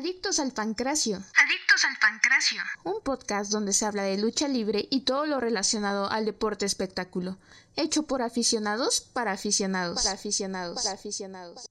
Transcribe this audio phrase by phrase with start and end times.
[0.00, 1.16] Adictos al Pancracio.
[1.16, 2.62] Adictos al Pancracio.
[2.84, 7.36] Un podcast donde se habla de lucha libre y todo lo relacionado al deporte espectáculo.
[7.76, 10.02] Hecho por aficionados para aficionados.
[10.02, 10.82] Para aficionados.
[10.82, 11.68] Para aficionados.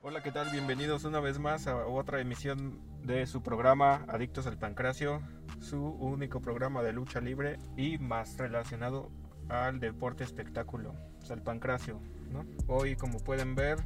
[0.00, 0.50] Hola, ¿qué tal?
[0.50, 5.22] Bienvenidos una vez más a otra emisión de su programa Adictos al Pancracio,
[5.60, 9.08] su único programa de lucha libre y más relacionado
[9.48, 10.96] al deporte espectáculo,
[11.30, 12.00] al pancracio.
[12.28, 12.44] ¿no?
[12.66, 13.78] Hoy, como pueden ver,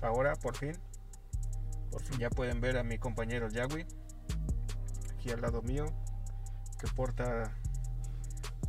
[0.00, 0.72] ahora por fin
[1.94, 3.86] por fin ya pueden ver a mi compañero Yagui,
[5.12, 5.84] aquí al lado mío,
[6.80, 7.54] que porta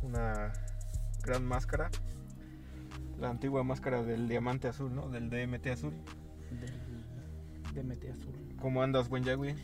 [0.02, 0.52] una
[1.24, 1.90] gran máscara,
[3.18, 5.08] la antigua máscara del diamante azul, ¿no?
[5.08, 5.92] Del DMT azul.
[6.52, 8.56] Del DMT azul.
[8.60, 9.56] ¿Cómo andas, buen Yagui?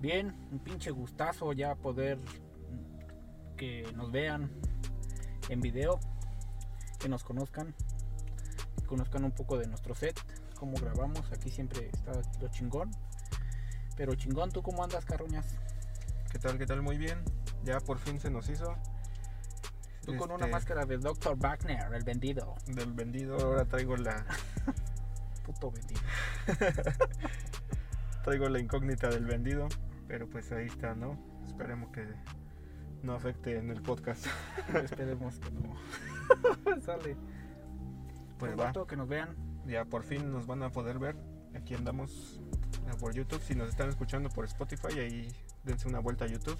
[0.00, 2.18] Bien, un pinche gustazo ya poder
[3.56, 4.50] que nos vean
[5.50, 6.00] en video,
[6.98, 7.76] que nos conozcan,
[8.76, 10.18] que conozcan un poco de nuestro set
[10.54, 11.30] cómo grabamos.
[11.32, 12.90] Aquí siempre está lo chingón.
[13.96, 15.56] Pero chingón, ¿tú cómo andas, Carroñas?
[16.30, 16.58] ¿Qué tal?
[16.58, 16.82] ¿Qué tal?
[16.82, 17.22] Muy bien.
[17.64, 18.74] Ya por fin se nos hizo.
[20.04, 21.36] Tú con una este, máscara de Dr.
[21.38, 22.54] Wagner, el vendido.
[22.66, 24.24] Del vendido, ahora traigo la.
[25.44, 26.00] Puto vendido.
[28.24, 29.68] traigo la incógnita del vendido.
[30.08, 31.18] Pero pues ahí está, ¿no?
[31.46, 32.06] Esperemos que
[33.02, 34.26] no afecte en el podcast.
[34.82, 36.80] Esperemos que no.
[36.80, 37.16] Sale.
[38.38, 38.72] Pues va.
[38.86, 39.36] que nos vean
[39.66, 41.16] ya por fin nos van a poder ver.
[41.54, 42.40] Aquí andamos
[42.86, 43.40] eh, por YouTube.
[43.42, 45.32] Si nos están escuchando por Spotify, ahí
[45.64, 46.58] dense una vuelta a YouTube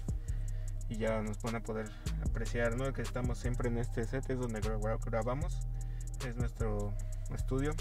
[0.89, 1.89] y ya nos van a poder
[2.27, 2.91] apreciar, ¿no?
[2.93, 4.61] Que estamos siempre en este set, es donde
[5.05, 5.59] grabamos,
[6.27, 6.93] es nuestro
[7.33, 7.73] estudio.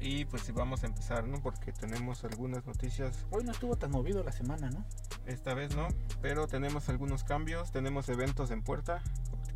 [0.00, 1.40] Y pues vamos a empezar, ¿no?
[1.40, 3.24] Porque tenemos algunas noticias.
[3.30, 4.84] Hoy no estuvo tan movido la semana, ¿no?
[5.26, 5.88] Esta vez no,
[6.20, 9.02] pero tenemos algunos cambios, tenemos eventos en puerta,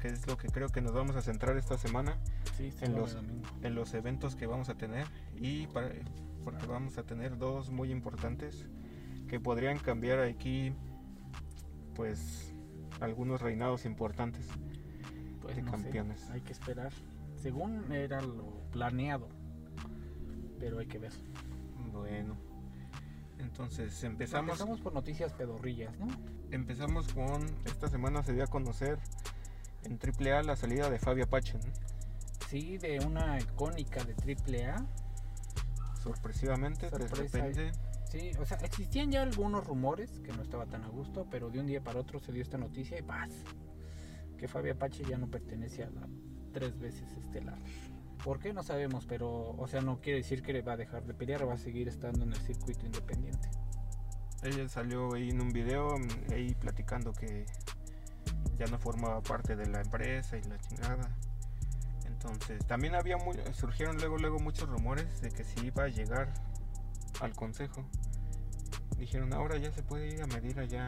[0.01, 2.17] que es lo que creo que nos vamos a centrar esta semana
[2.81, 3.17] en, los,
[3.63, 5.91] en los eventos que vamos a tener y para,
[6.45, 8.67] porque vamos a tener dos muy importantes
[9.29, 10.73] que podrían cambiar aquí
[11.95, 12.53] pues
[13.01, 14.47] algunos reinados importantes
[15.41, 16.29] pues de campeones.
[16.31, 16.93] hay que esperar.
[17.37, 19.29] Según era lo planeado,
[20.59, 21.13] pero hay que ver.
[21.93, 22.37] Bueno.
[23.39, 24.51] Entonces empezamos.
[24.51, 26.09] Empezamos por noticias pedorrillas, ¿no?
[26.51, 27.43] Empezamos con.
[27.65, 28.99] Esta semana se dio a conocer
[29.85, 31.59] en AAA la salida de Fabio Apache.
[32.51, 34.85] Sí, de una icónica de AAA.
[36.03, 37.71] Sorpresivamente, de repente.
[38.11, 41.61] Sí, o sea, existían ya algunos rumores que no estaba tan a gusto, pero de
[41.61, 43.31] un día para otro se dio esta noticia y paz.
[44.37, 46.09] Que Fabio Apache ya no pertenece a la
[46.53, 47.59] tres veces estelar.
[48.25, 48.53] ¿Por qué?
[48.53, 51.49] No sabemos, pero, o sea, no quiere decir que le va a dejar de pelear,
[51.49, 53.49] va a seguir estando en el circuito independiente.
[54.43, 55.95] Ella salió ahí en un video,
[56.33, 57.47] ahí platicando que
[58.59, 61.17] ya no formaba parte de la empresa y la chingada.
[62.23, 66.35] Entonces, también había muy, surgieron luego luego muchos rumores de que si iba a llegar
[67.21, 67.85] al consejo.
[68.99, 70.87] Dijeron, ahora ya se puede ir a medir allá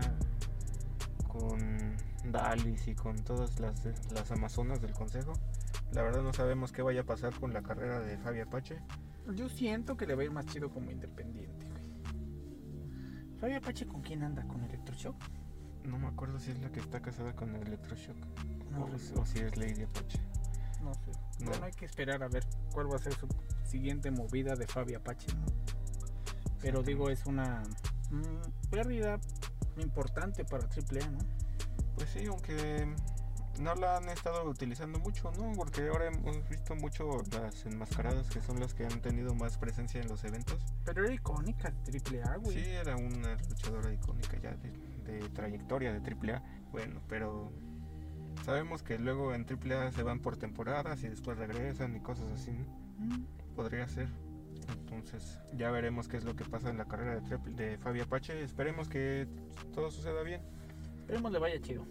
[1.26, 3.82] con Dalis y con todas las,
[4.12, 5.32] las amazonas del consejo.
[5.92, 8.78] La verdad no sabemos qué vaya a pasar con la carrera de Fabi Apache.
[9.34, 11.66] Yo siento que le va a ir más chido como independiente,
[13.40, 14.46] Fabi Apache con quién anda?
[14.46, 15.16] ¿Con Electroshock?
[15.84, 18.16] No me acuerdo si es la que está casada con el Electroshock
[19.16, 20.20] o, si es Lady Apache.
[20.82, 21.10] No sé.
[21.44, 23.28] Bueno, hay que esperar a ver cuál va a ser su
[23.64, 25.28] siguiente movida de Fabi Apache.
[26.60, 27.62] Pero digo, es una
[28.10, 29.18] mm, pérdida
[29.78, 31.18] importante para AAA, ¿no?
[31.96, 32.86] Pues sí, aunque
[33.60, 35.52] no la han estado utilizando mucho, ¿no?
[35.52, 40.00] Porque ahora hemos visto mucho las enmascaradas que son las que han tenido más presencia
[40.00, 40.58] en los eventos.
[40.84, 42.64] Pero era icónica AAA, güey.
[42.64, 46.42] Sí, era una luchadora icónica ya de, trayectoria de AAA.
[46.70, 47.52] Bueno, pero
[48.42, 52.52] sabemos que luego en AAA se van por temporadas y después regresan y cosas así,
[52.52, 53.54] mm.
[53.54, 54.08] Podría ser.
[54.68, 58.42] Entonces ya veremos qué es lo que pasa en la carrera de, de Fabi Apache.
[58.42, 59.26] Esperemos que
[59.74, 60.40] todo suceda bien.
[61.00, 61.84] Esperemos le vaya chido.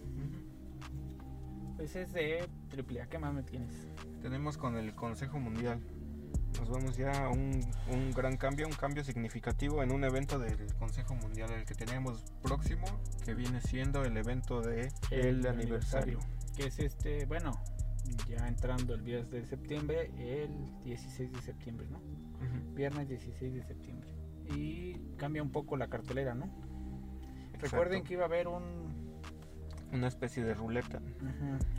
[1.79, 3.07] Ese es de AAA.
[3.07, 3.87] ¿Qué más me tienes?
[4.21, 5.81] Tenemos con el Consejo Mundial.
[6.59, 7.61] Nos vamos ya a un,
[8.15, 12.85] gran cambio, un cambio significativo en un evento del Consejo Mundial, el que tenemos próximo,
[13.25, 16.19] que viene siendo el evento de el, aniversario.
[16.55, 17.53] Que es este, bueno,
[18.27, 22.01] ya entrando el viernes de septiembre, el 16 de septiembre, ¿no?
[22.73, 24.09] Viernes 16 de septiembre.
[24.55, 26.49] Y cambia un poco la cartelera, ¿no?
[27.59, 28.91] Recuerden que iba a haber un
[29.91, 31.01] una especie de ruleta.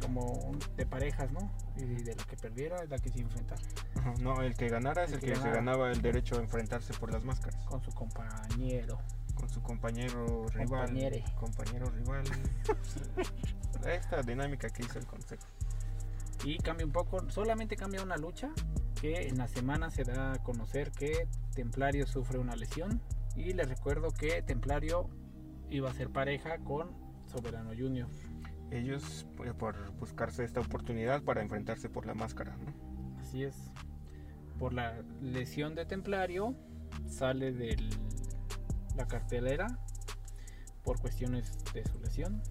[0.00, 1.50] como de parejas, ¿no?
[1.76, 3.58] Y de la que perdiera es la que se enfrentar.
[4.20, 7.24] No, el que ganara es el, que, se ganaba el derecho a enfrentarse por las
[7.24, 7.64] máscaras.
[7.66, 8.98] Con su compañero.
[9.34, 11.24] Con su compañero rival.
[11.38, 12.24] Compañero rival.
[13.86, 15.46] Esta dinámica que hizo el consejo.
[16.44, 18.50] Y cambia un poco, solamente cambia una lucha
[19.00, 23.00] que en la semana se da a conocer que Templario sufre una lesión
[23.36, 25.08] Y les recuerdo que Templario
[25.70, 26.90] iba a ser pareja con
[27.26, 28.08] Soberano Junior.
[28.70, 33.18] Ellos pues, por buscarse esta oportunidad para enfrentarse por la máscara, ¿no?
[33.20, 33.56] Así es.
[34.58, 36.54] Por la lesión de Templario
[37.06, 37.76] sale de
[38.96, 39.78] la cartelera
[40.82, 42.42] por cuestiones de su lesión.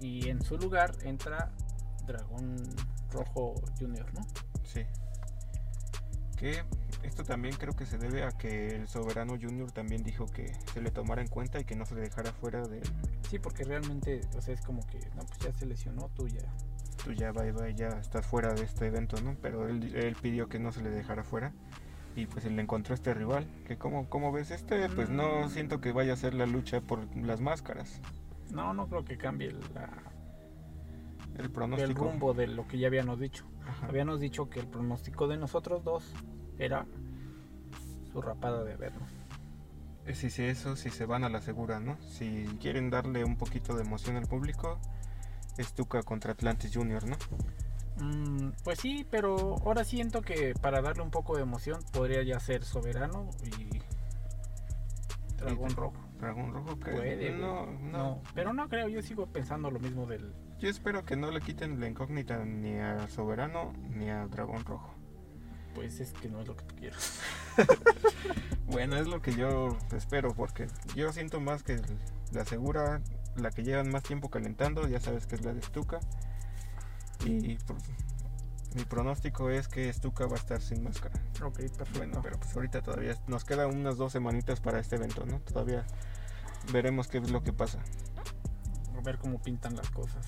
[0.00, 1.50] Y en su lugar entra
[2.06, 2.56] Dragón
[3.10, 4.20] Rojo Junior, ¿no?
[4.64, 4.84] Sí.
[6.36, 6.62] Que
[7.02, 10.80] esto también creo que se debe a que el Soberano Junior también dijo que se
[10.80, 12.80] le tomara en cuenta y que no se le dejara fuera de...
[13.28, 16.40] Sí, porque realmente, o sea, es como que, no, pues ya se lesionó, tú ya...
[17.04, 19.34] Tú ya, va, va, ya estás fuera de este evento, ¿no?
[19.40, 21.52] Pero él, él pidió que no se le dejara fuera
[22.14, 23.46] y pues él encontró este rival.
[23.66, 25.48] Que como, como ves este, pues no Mm.
[25.50, 28.00] siento que vaya a ser la lucha por las máscaras.
[28.52, 29.88] No, no creo que cambie la,
[31.36, 32.04] El el pronóstico.
[32.04, 33.44] rumbo de lo que ya habíamos dicho.
[33.66, 33.86] Ajá.
[33.88, 36.12] Habíamos dicho que el pronóstico de nosotros dos
[36.58, 36.86] era
[38.12, 39.08] su rapada de vernos.
[40.06, 41.96] Eh, Sí, sí, eso, si se van a la segura, ¿no?
[42.02, 44.80] Si quieren darle un poquito de emoción al público,
[45.58, 47.16] es Tuca contra Atlantis Junior, ¿no?
[48.00, 52.40] Mm, pues sí, pero ahora siento que para darle un poco de emoción podría ya
[52.40, 53.80] ser Soberano y
[55.36, 56.09] Dragón Rojo.
[56.20, 60.06] Dragón Rojo, que Puede, no, no, No, pero no creo, yo sigo pensando lo mismo
[60.06, 60.32] del...
[60.58, 64.94] Yo espero que no le quiten la incógnita ni a Soberano ni a Dragón Rojo.
[65.74, 67.20] Pues es que no es lo que tú quieres.
[68.66, 71.80] Bueno, es lo que yo espero, porque yo siento más que
[72.32, 73.00] la segura,
[73.34, 75.98] la que llevan más tiempo calentando, ya sabes que es la de Stuka.
[77.24, 77.76] Y por-
[78.74, 81.14] mi pronóstico es que Stuka va a estar sin máscara.
[81.42, 81.98] Ok, perfecto.
[81.98, 85.40] Bueno, pero pues ahorita todavía nos quedan unas dos semanitas para este evento, ¿no?
[85.40, 85.84] Todavía
[86.72, 87.78] veremos qué es lo que pasa.
[88.96, 90.26] A ver cómo pintan las cosas.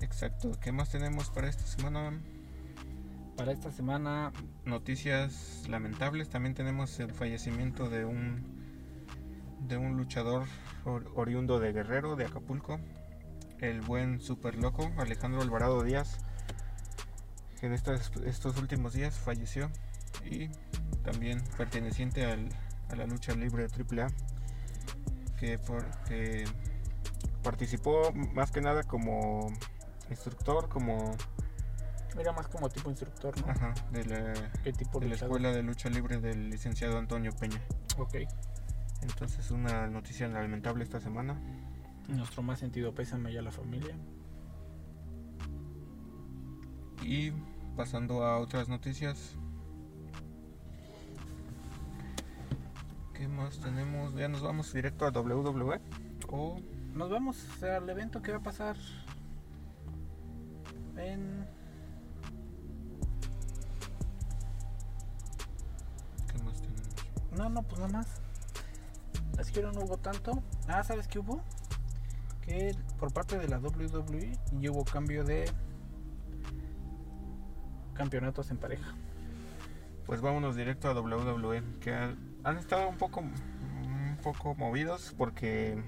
[0.00, 0.50] Exacto.
[0.60, 2.18] ¿Qué más tenemos para esta semana?
[3.36, 4.32] Para esta semana,
[4.64, 6.28] Noticias lamentables.
[6.28, 8.58] También tenemos el fallecimiento de un
[9.60, 10.46] de un luchador
[10.84, 12.80] or- oriundo de Guerrero, de Acapulco,
[13.58, 16.18] el buen super loco Alejandro Alvarado Díaz,
[17.60, 19.70] que en estas- estos últimos días falleció
[20.24, 20.48] y
[21.04, 22.48] también perteneciente al-
[22.90, 24.08] a la lucha libre de AAA,
[25.38, 26.44] que, por- que
[27.42, 29.48] participó más que nada como
[30.10, 31.14] instructor, como
[32.18, 33.50] era más como tipo instructor, ¿no?
[33.52, 34.32] ajá, de la
[34.64, 35.14] ¿Qué tipo de la?
[35.14, 37.60] Escuela de Lucha Libre del licenciado Antonio Peña.
[37.98, 38.16] Ok.
[39.02, 41.40] Entonces una noticia lamentable esta semana.
[42.08, 43.94] Nuestro más sentido pésame ya a la familia.
[47.02, 47.32] Y
[47.76, 49.36] pasando a otras noticias.
[53.14, 54.14] ¿Qué más tenemos?
[54.14, 55.80] Ya nos vamos directo a WWE.
[56.28, 56.58] O
[56.94, 58.76] Nos vamos al evento que va a pasar
[60.96, 61.46] en
[66.26, 67.36] ¿qué más tenemos?
[67.36, 68.06] No, no, pues nada más.
[69.38, 70.42] Así que no hubo tanto.
[70.68, 71.40] Ah, ¿sabes qué hubo?
[72.42, 75.50] Que por parte de la WWE ya hubo cambio de
[78.04, 78.94] campeonatos en pareja.
[80.06, 85.82] Pues vámonos directo a WWE, que ha- han estado un poco un poco movidos porque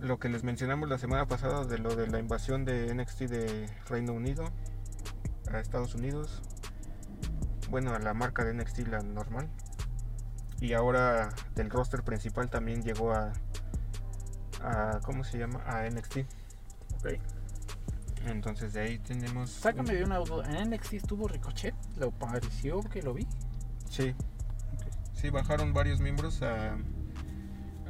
[0.00, 3.70] lo que les mencionamos la semana pasada de lo de la invasión de NXT de
[3.88, 4.50] Reino Unido
[5.52, 6.42] a Estados Unidos.
[7.70, 9.48] Bueno, a la marca de NXT la normal.
[10.60, 13.32] Y ahora del roster principal también llegó a
[14.64, 15.60] a ¿cómo se llama?
[15.66, 16.18] a NXT.
[16.98, 17.18] Ok.
[18.26, 20.44] Entonces de ahí tenemos Sácame de una duda.
[20.60, 21.74] ¿En NXT estuvo Ricochet?
[21.98, 23.26] ¿Lo pareció que lo vi?
[23.90, 24.14] Sí.
[25.14, 26.76] Sí, bajaron varios miembros a,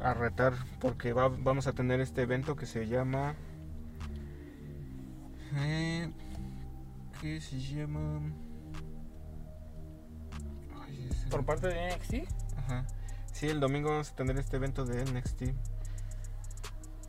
[0.01, 3.35] a retar porque va- vamos a tener este evento que se llama...
[5.55, 6.11] Eh,
[7.21, 8.21] ¿Qué se llama?
[10.85, 12.13] Ay, ese- Por parte de NXT.
[12.57, 12.85] Ajá.
[13.31, 15.43] Sí, el domingo vamos a tener este evento de NXT.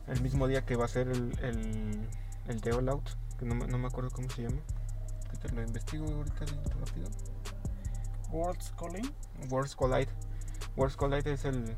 [0.07, 2.07] El mismo día que va a ser el, el,
[2.47, 3.09] el de All Out,
[3.39, 4.61] que no, me- no me acuerdo cómo se llama.
[5.31, 6.45] Que te lo investigo ahorita
[6.79, 7.07] rápido.
[8.31, 9.11] World's Calling.
[9.49, 10.09] Worlds Collide.
[10.75, 11.75] Worlds Collide es el,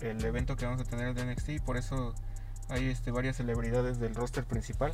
[0.00, 2.14] el evento que vamos a tener de NXT y por eso
[2.68, 4.92] hay este, varias celebridades del roster principal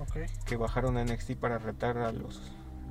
[0.00, 0.18] Ok.
[0.46, 2.40] que bajaron a NXT para retar a los,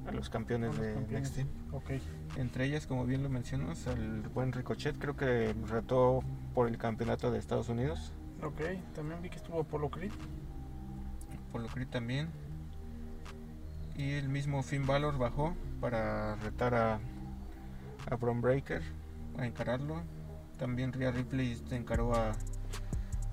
[0.08, 1.32] a los campeones Con los de campeones.
[1.38, 1.74] NXT.
[1.74, 1.90] Ok.
[2.38, 6.20] Entre ellas, como bien lo mencionas, al buen Ricochet, creo que retó
[6.54, 8.14] por el campeonato de Estados Unidos.
[8.44, 8.62] Ok.
[8.94, 10.12] También vi que estuvo Polo Creed.
[11.52, 12.30] Por lo que también.
[13.96, 17.00] Y el mismo Finn Balor bajó para retar a,
[18.10, 18.82] a Bron Breaker,
[19.38, 20.02] a encararlo.
[20.58, 22.32] También Rhea Ripley se encaró a,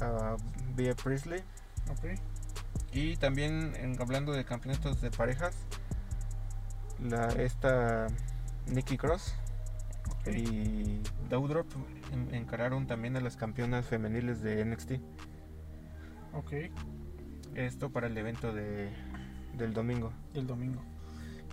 [0.00, 0.36] a
[0.74, 1.40] Bea Priestley.
[1.90, 2.18] Ok.
[2.92, 5.54] Y también en- hablando de campeonatos de parejas,
[7.02, 8.08] la, esta
[8.66, 9.34] Nikki Cross
[10.26, 11.66] y Doudrop
[12.12, 14.92] en- encararon también a las campeonas femeniles de NXT.
[16.34, 16.52] Ok,
[17.58, 18.88] Esto para el evento de,
[19.54, 20.12] del domingo.
[20.34, 20.80] el domingo.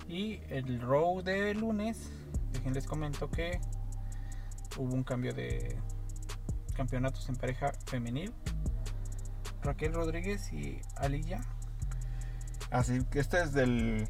[0.07, 2.11] Y el Raw de lunes,
[2.53, 3.59] déjenles comento que
[4.77, 5.75] hubo un cambio de
[6.75, 8.31] campeonatos en pareja femenil.
[9.63, 11.41] Raquel Rodríguez y Aliyah.
[12.69, 14.07] Así que este es del,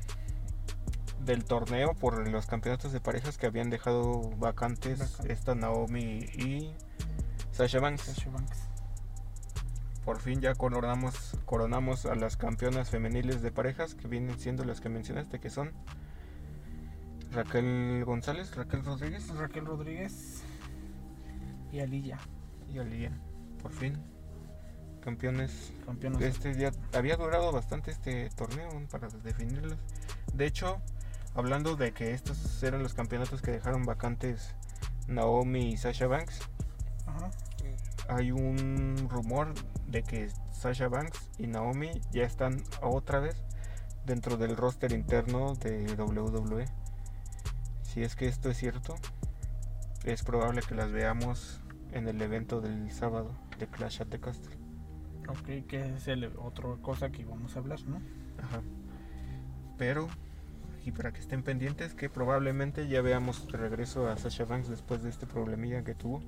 [1.23, 5.31] del torneo por los campeonatos de parejas que habían dejado vacantes Vacante.
[5.31, 6.73] esta Naomi y
[7.53, 8.01] Sasha Banks.
[8.01, 8.64] Sasha Banks.
[10.05, 14.79] Por fin ya coronamos, coronamos a las campeonas femeniles de parejas que vienen siendo las
[14.79, 15.71] que mencionaste, que son
[17.31, 20.43] Raquel González, Raquel Rodríguez Raquel Rodríguez
[21.71, 22.19] y Aliyah,
[22.71, 23.17] y Aliyah.
[23.63, 23.97] Por fin,
[25.01, 25.73] campeones.
[25.85, 26.21] campeonas.
[26.21, 29.75] Este ya había durado bastante este torneo para definirlos.
[30.35, 30.81] De hecho,
[31.33, 34.53] hablando de que estos eran los campeonatos que dejaron vacantes
[35.07, 36.41] Naomi y Sasha Banks,
[37.07, 37.31] Ajá.
[38.07, 39.53] hay un rumor
[39.87, 43.35] de que Sasha Banks y Naomi ya están otra vez
[44.05, 46.65] dentro del roster interno de WWE.
[47.83, 48.95] Si es que esto es cierto,
[50.03, 51.61] es probable que las veamos
[51.91, 54.57] en el evento del sábado de Clash at the Castle.
[55.27, 58.01] Ok, que es el otra cosa que vamos a hablar, ¿no?
[58.43, 58.61] Ajá.
[59.77, 60.07] Pero,
[60.83, 65.01] y para que estén pendientes, que probablemente ya veamos de regreso a Sasha Banks después
[65.01, 66.21] de este problemilla que tuvo.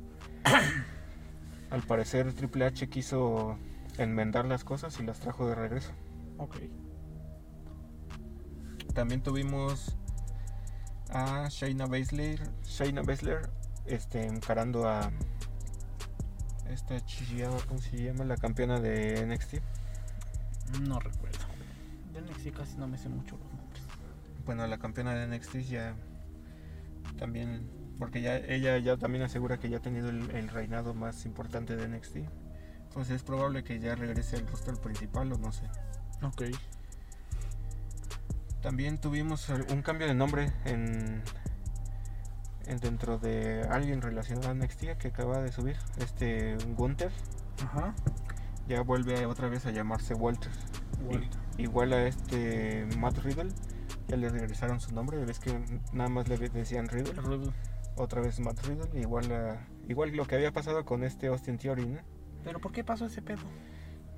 [1.69, 3.57] Al parecer Triple H quiso
[3.97, 5.91] enmendar las cosas y las trajo de regreso.
[6.37, 6.57] Ok.
[8.93, 9.95] También tuvimos
[11.09, 13.49] a Shayna Baszler, Shayna Baszler
[13.85, 15.11] este, encarando a
[16.69, 18.25] esta chillada, ¿cómo se llama?
[18.25, 19.55] La campeona de NXT.
[20.87, 21.39] No recuerdo.
[22.13, 23.83] De NXT casi no me sé mucho los nombres.
[24.45, 25.95] Bueno, la campeona de NXT ya
[27.17, 31.25] también, porque ya ella ya también asegura que ya ha tenido el, el reinado más
[31.25, 32.17] importante de NXT.
[32.83, 35.63] Entonces es probable que ya regrese al roster principal o no sé.
[36.23, 36.43] Ok.
[38.61, 41.21] También tuvimos un cambio de nombre en,
[42.65, 47.11] en dentro de alguien relacionado a NXT que acaba de subir, este Gunther,
[47.63, 47.93] Ajá.
[48.67, 50.51] ya vuelve otra vez a llamarse Walter.
[51.11, 53.51] I- igual a este Matt Riddle,
[54.07, 55.57] ya le regresaron su nombre, ves que
[55.93, 57.13] nada más le decían Riddle.
[57.21, 57.53] Riddle.
[57.97, 61.85] Otra vez Matt Riddle, igual a- igual lo que había pasado con este Austin Theory,
[61.85, 62.01] ¿no?
[62.43, 63.41] Pero ¿por qué pasó ese pedo?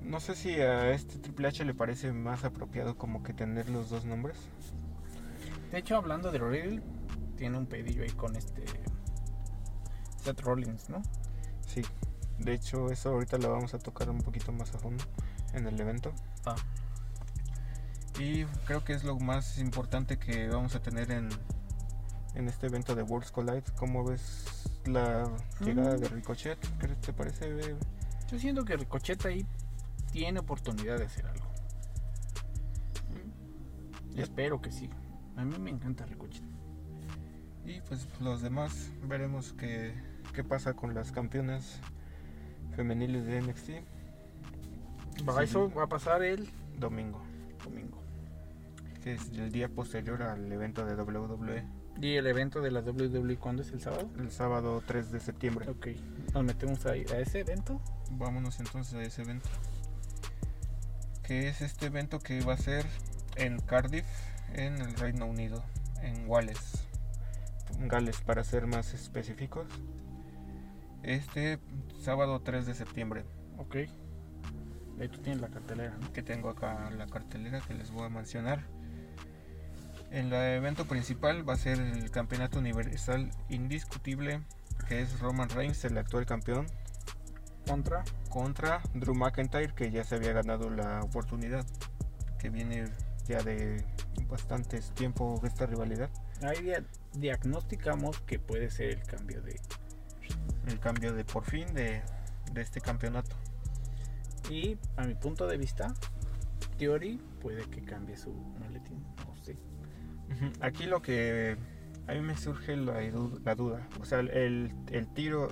[0.00, 3.90] No sé si a este Triple H le parece más apropiado como que tener los
[3.90, 4.36] dos nombres.
[5.70, 6.82] De hecho, hablando de Riddle,
[7.36, 8.64] tiene un pedillo ahí con este
[10.22, 11.02] Seth Rollins, ¿no?
[11.66, 11.82] Sí,
[12.38, 15.04] de hecho eso ahorita lo vamos a tocar un poquito más a fondo
[15.54, 16.12] en el evento.
[16.46, 16.56] Ah.
[18.18, 21.28] Y creo que es lo más importante que vamos a tener en,
[22.34, 23.64] en este evento de Worlds Collide.
[23.76, 24.44] ¿Cómo ves
[24.86, 26.00] la llegada Mm.
[26.00, 26.58] de Ricochet?
[26.78, 27.76] ¿Qué te parece?
[28.30, 29.44] Yo siento que Ricochet ahí
[30.12, 31.46] tiene oportunidad de hacer algo.
[34.16, 34.90] Espero que sí.
[35.36, 36.42] A mí me encanta Ricochet.
[37.64, 39.94] Y pues los demás veremos qué,
[40.34, 41.78] qué pasa con las campeonas
[42.74, 43.70] femeniles de NXT
[45.24, 45.44] Para Sí.
[45.50, 47.20] eso va a pasar el domingo,
[47.64, 47.98] domingo.
[49.02, 51.64] que es el día posterior al evento de WWE,
[52.00, 54.08] ¿Y el evento de la WWE cuándo es el sábado?
[54.18, 55.68] el sábado 3 de septiembre.
[55.68, 55.88] Ok.
[56.32, 57.78] Nos metemos ahí a ese evento.
[58.12, 59.48] Vámonos entonces a ese evento.
[61.22, 62.86] Que es este evento que va a ser
[63.36, 64.06] en Cardiff,
[64.54, 65.62] en el Reino Unido,
[66.02, 66.86] en Wales.
[67.80, 69.66] Gales para ser más específicos.
[71.02, 71.58] Este
[72.00, 73.24] sábado 3 de septiembre.
[73.58, 73.76] Ok.
[74.98, 76.12] Ahí tú tienes la cartelera, ¿no?
[76.12, 78.64] que tengo acá la cartelera que les voy a mencionar.
[80.10, 84.42] El evento principal va a ser el campeonato universal indiscutible,
[84.88, 86.66] que es Roman Reigns, el actual campeón,
[87.66, 88.02] Contra.
[88.28, 91.64] contra Drew McIntyre, que ya se había ganado la oportunidad,
[92.38, 92.84] que viene
[93.28, 93.84] ya de
[94.28, 96.08] bastante tiempo esta rivalidad,
[96.42, 99.60] Ahí dia- diagnosticamos que puede ser el cambio de.
[100.66, 102.02] el cambio de por fin de,
[102.52, 103.36] de este campeonato.
[104.50, 105.94] Y a mi punto de vista,
[106.78, 109.04] Theory puede que cambie su maletín.
[110.60, 111.56] Aquí lo que
[112.06, 115.48] a mí me surge la duda, o sea, el, el tiro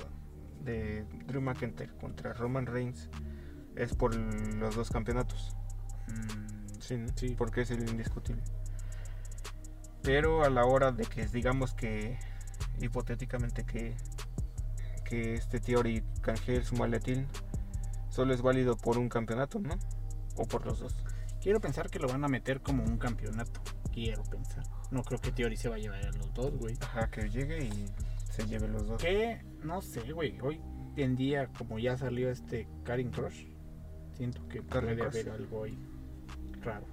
[0.62, 3.08] de Drew McIntyre contra Roman Reigns
[3.76, 5.54] es por los dos campeonatos,
[6.08, 7.08] Mm, sí, ¿no?
[7.16, 7.34] Sí.
[7.36, 8.42] porque es el indiscutible.
[10.02, 12.18] Pero a la hora de que digamos que
[12.80, 13.94] hipotéticamente que
[15.04, 17.26] que este Theory canjee su maletín,
[18.10, 19.78] solo es válido por un campeonato, ¿no?
[20.36, 20.94] O por los dos.
[21.40, 23.60] Quiero pensar que lo van a meter como un campeonato.
[24.04, 24.64] Quiero pensar.
[24.90, 26.76] No creo que Theory se va a llevar a los dos, güey.
[26.80, 27.88] Ajá, que llegue y
[28.30, 29.02] se lleve los dos.
[29.02, 30.60] Que, no sé, güey, hoy
[30.96, 33.46] en día, como ya salió este Karin Crush,
[34.12, 35.78] siento que puede haber algo ahí
[36.62, 36.86] raro.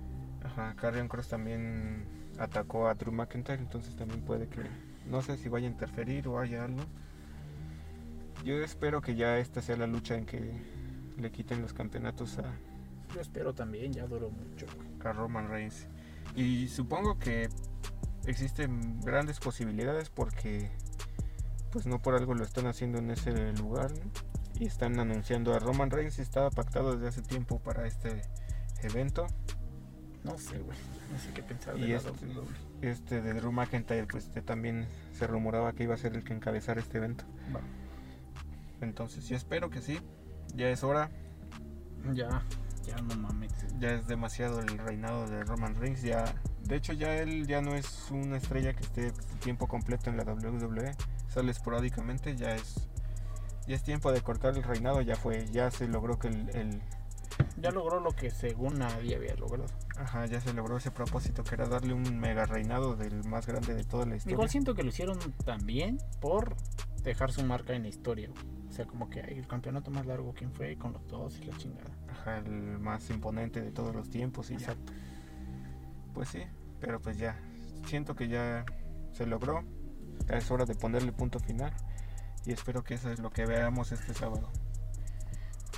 [0.44, 2.06] Ajá, Karrion Cross también
[2.38, 4.62] atacó a Drew McIntyre, entonces también puede que,
[5.08, 6.84] no sé si vaya a interferir o haya algo.
[8.44, 10.52] Yo espero que ya esta sea la lucha en que
[11.18, 12.44] le quiten los campeonatos a,
[13.14, 14.68] Yo espero también, ya duró mucho.
[15.04, 15.88] a Roman Reigns.
[16.36, 17.50] Y supongo que
[18.26, 20.72] existen grandes posibilidades porque
[21.72, 24.12] pues no por algo lo están haciendo en ese lugar ¿no?
[24.60, 28.22] y están anunciando a Roman Reigns estaba pactado desde hace tiempo para este
[28.82, 29.28] evento.
[30.24, 30.78] No sé, güey,
[31.12, 32.46] no sé qué pensar de y la este, WWE.
[32.82, 36.34] este de Drew McIntyre pues que también se rumoraba que iba a ser el que
[36.34, 37.26] encabezara este evento.
[38.82, 40.00] Entonces yo espero que sí.
[40.56, 41.12] Ya es hora.
[42.14, 42.44] Ya,
[42.86, 43.52] ya no mames.
[43.80, 46.02] ya es demasiado el reinado de Roman Reigns.
[46.02, 46.24] Ya,
[46.64, 50.24] de hecho, ya él ya no es una estrella que esté tiempo completo en la
[50.24, 50.92] WWE.
[51.28, 52.36] Sale esporádicamente.
[52.36, 52.88] Ya es,
[53.68, 55.02] ya es tiempo de cortar el reinado.
[55.02, 56.82] Ya fue, ya se logró que el, el-
[57.58, 59.66] Ya logró lo que según nadie había logrado.
[59.98, 63.74] ajá, ya se logró ese propósito que era darle un mega reinado del más grande
[63.74, 64.34] de toda la historia.
[64.36, 66.56] Igual siento que lo hicieron también por
[67.04, 68.30] dejar su marca en la historia.
[68.30, 68.44] güey.
[68.70, 70.78] O sea, como que el campeonato más largo, ¿quién fue?
[70.78, 71.92] Con los dos y la chingada.
[72.20, 74.76] Ajá, el más imponente de todos los tiempos y ya.
[76.14, 76.44] Pues sí,
[76.80, 77.36] pero pues ya,
[77.88, 78.66] siento que ya
[79.14, 79.64] se logró.
[80.28, 81.72] Ya es hora de ponerle punto final.
[82.46, 84.50] Y espero que eso es lo que veamos este sábado.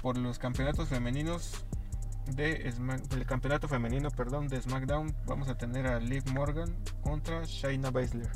[0.01, 1.65] Por los campeonatos femeninos
[2.35, 7.43] de Smack- el campeonato femenino, perdón, de SmackDown, vamos a tener a Liv Morgan contra
[7.45, 8.29] Shayna Baszler.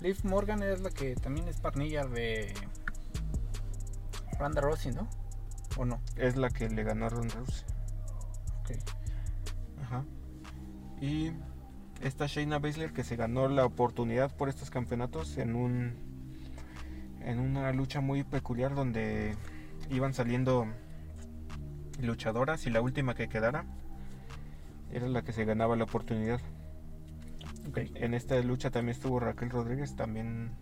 [0.00, 2.52] Liv Morgan es la que también es parnilla de
[4.38, 5.08] Ronda Rousey, ¿no?
[5.76, 6.00] ¿O no?
[6.16, 7.64] Es la que le ganó a Ronda Rousey.
[8.60, 8.70] Ok.
[9.82, 10.04] Ajá.
[11.00, 11.32] Y
[12.02, 15.94] esta Shayna Baszler que se ganó la oportunidad por estos campeonatos en un
[17.20, 19.34] en una lucha muy peculiar donde
[19.90, 20.66] iban saliendo
[22.00, 23.64] luchadoras y la última que quedara
[24.92, 26.40] era la que se ganaba la oportunidad.
[27.68, 27.78] Ok.
[27.94, 30.52] En esta lucha también estuvo Raquel Rodríguez, también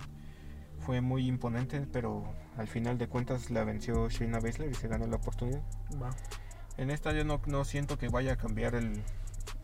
[0.84, 2.24] fue muy imponente, pero
[2.56, 5.62] al final de cuentas la venció Shayna Baszler y se ganó la oportunidad.
[6.00, 6.10] Va.
[6.76, 9.02] En esta yo no, no siento que vaya a cambiar el,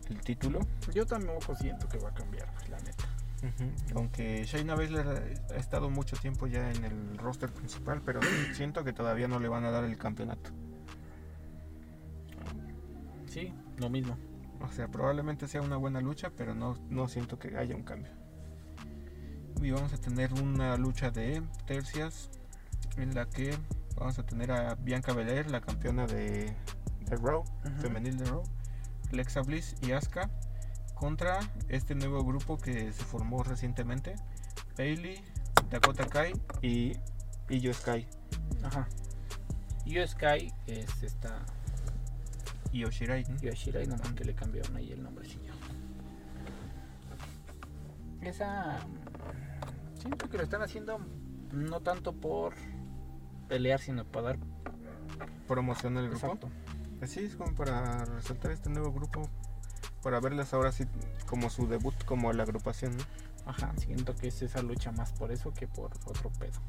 [0.08, 0.60] el título.
[0.94, 3.04] Yo tampoco siento que va a cambiar, la neta.
[3.94, 8.20] Aunque Shayna Baszler ha estado mucho tiempo ya en el roster principal, pero
[8.54, 10.50] siento que todavía no le van a dar el campeonato.
[13.26, 14.16] Sí, lo mismo.
[14.60, 18.10] O sea, probablemente sea una buena lucha, pero no, no siento que haya un cambio.
[19.62, 22.30] Y vamos a tener una lucha de tercias
[22.96, 23.56] en la que
[23.96, 26.54] vamos a tener a Bianca Belair, la campeona de,
[27.00, 27.44] de Raw,
[27.80, 28.42] femenil de Raw,
[29.12, 30.30] Alexa Bliss y Asuka
[30.94, 34.16] contra este nuevo grupo que se formó recientemente,
[34.76, 35.22] Bailey,
[35.70, 36.96] Dakota Kai y
[37.48, 38.06] Io Sky.
[38.62, 38.88] Ajá.
[39.86, 41.44] Io Sky es esta
[42.72, 43.24] Io Shirai.
[43.24, 43.36] ¿no?
[43.36, 45.52] Yoshira y nomás que le cambiaron ahí el nombrecillo.
[48.20, 48.78] Esa.
[49.98, 50.98] Siento que lo están haciendo
[51.52, 52.54] no tanto por
[53.48, 54.38] pelear, sino para dar.
[55.46, 56.26] Promociona el grupo.
[56.26, 56.50] Exacto.
[57.02, 59.28] Así es como para resaltar este nuevo grupo,
[60.02, 60.84] para verlas ahora sí
[61.26, 62.96] como su debut como la agrupación.
[62.96, 63.04] ¿no?
[63.46, 66.60] Ajá, siento que es esa lucha más por eso que por otro pedo.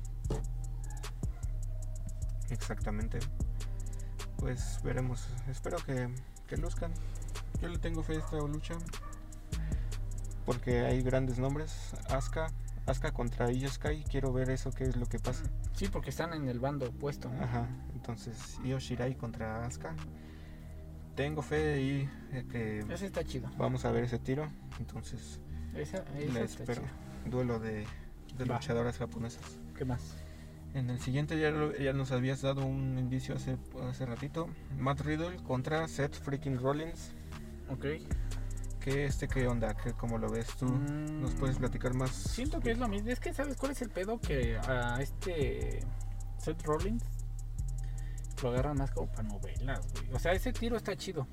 [2.50, 3.20] Exactamente.
[4.38, 5.28] Pues veremos.
[5.50, 6.10] Espero que,
[6.48, 6.94] que luzcan.
[7.62, 8.76] Yo le tengo fe a esta lucha.
[10.46, 11.92] Porque hay grandes nombres.
[12.10, 12.48] Asuka.
[12.90, 14.04] Asuka contra Sky.
[14.10, 15.44] Quiero ver eso, qué es lo que pasa.
[15.74, 17.30] Sí, porque están en el bando opuesto.
[17.30, 17.44] ¿no?
[17.44, 17.68] Ajá.
[17.94, 19.96] Entonces, Io Shirai contra Asuka.
[21.16, 22.10] Tengo fe y
[22.52, 23.50] que Ese está chido.
[23.58, 24.48] vamos a ver ese tiro.
[24.80, 25.40] Entonces,
[25.76, 26.82] Esa, esa está espero.
[27.30, 27.86] Duelo de,
[28.40, 29.44] luchadoras japonesas.
[29.78, 30.16] ¿Qué más?
[30.74, 33.58] En el siguiente ya, lo- ya nos habías dado un indicio hace,
[33.90, 34.48] hace ratito.
[34.78, 37.12] Matt Riddle contra Seth freaking Rollins.
[37.70, 37.86] Ok.
[38.80, 39.76] ¿Qué este qué onda?
[39.76, 40.66] ¿Qué, ¿Cómo lo ves tú?
[40.66, 42.12] Mm, ¿Nos puedes platicar más?
[42.12, 43.10] Siento que es lo mismo.
[43.10, 44.20] Es que, ¿sabes cuál es el pedo?
[44.20, 45.80] Que a este
[46.38, 47.04] Seth Rollins
[48.42, 50.14] lo agarran más como para novelas, güey.
[50.14, 51.28] O sea, ese tiro está chido.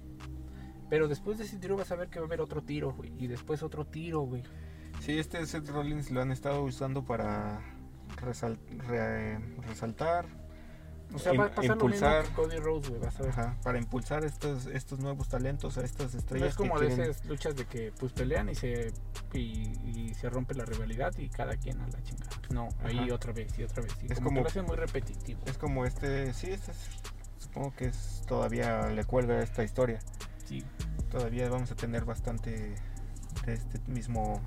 [0.91, 3.13] Pero después de ese tiro vas a ver que va a haber otro tiro, güey.
[3.19, 4.43] Y después otro tiro, güey.
[5.01, 7.61] Sí, este Seth Rollins lo han estado usando para
[8.17, 10.27] resal- re- resaltar,
[11.15, 12.17] O sea, va a pasar impulsar.
[12.17, 13.01] lo mismo que Cody Rhodes, güey.
[13.01, 13.31] Vas a ver.
[13.31, 16.49] ajá, para impulsar estos, estos nuevos talentos a estas No estrellas.
[16.51, 18.93] es como de quieren- esas luchas de que pues pelean y se
[19.33, 19.39] y,
[19.85, 22.31] y se rompe la rivalidad y cada quien a la chingada.
[22.51, 23.95] No, ahí otra vez y otra vez.
[24.03, 25.41] Y Es como, como- que lo muy repetitivo.
[25.47, 26.89] Es como este, sí, este es-
[27.39, 30.01] supongo que es, todavía le cuelga esta historia.
[30.45, 30.65] Sí.
[31.11, 32.75] Todavía vamos a tener bastante
[33.47, 34.41] de este mismo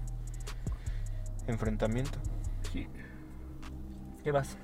[1.47, 2.19] enfrentamiento.
[2.71, 2.87] Sí.
[4.23, 4.57] ¿Qué vas?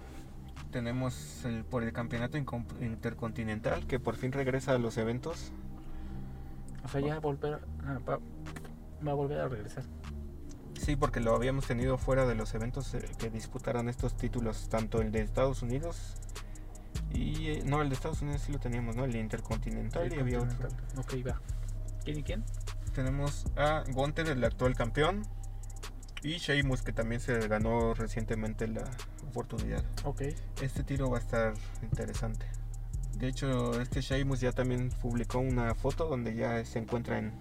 [0.76, 5.54] Tenemos el, por el campeonato intercontinental que por fin regresa a los eventos.
[6.84, 8.20] O sea, ya volver ah, va,
[9.08, 9.86] va a volver a regresar.
[10.78, 15.00] Sí, porque lo habíamos tenido fuera de los eventos eh, que disputaran estos títulos, tanto
[15.00, 16.16] el de Estados Unidos
[17.14, 17.52] y...
[17.52, 19.06] eh, no, el de Estados Unidos sí lo teníamos, ¿no?
[19.06, 20.68] El intercontinental y había otro.
[20.98, 21.40] Ok, va.
[22.04, 22.44] ¿Quién y quién?
[22.94, 25.26] Tenemos a Gunter, el actual campeón,
[26.22, 28.84] y Sheamus, que también se ganó recientemente la
[29.39, 29.84] oportunidad.
[30.06, 30.21] Ok.
[30.62, 32.45] Este tiro va a estar interesante.
[33.17, 37.34] De hecho, este Sheamus ya también publicó una foto donde ya se encuentra en,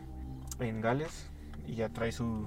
[0.61, 1.27] en Gales
[1.67, 2.47] y ya trae su,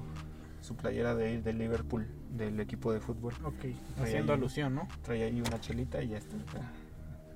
[0.62, 3.34] su playera de, de Liverpool, del equipo de fútbol.
[3.44, 3.64] Ok.
[3.64, 4.88] Ahí Haciendo hay- alusión, ¿no?
[5.04, 6.72] Trae ahí una chelita y ya está, está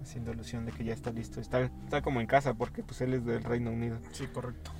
[0.01, 1.39] haciendo alusión de que ya está listo.
[1.41, 3.99] Está, está como en casa porque pues él es del Reino Unido.
[4.11, 4.71] Sí, correcto.